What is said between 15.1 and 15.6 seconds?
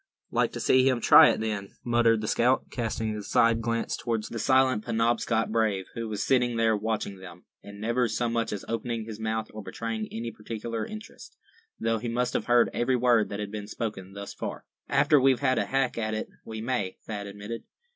we've had